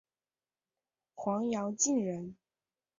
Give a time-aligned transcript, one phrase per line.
[1.13, 2.35] 黄兆晋人。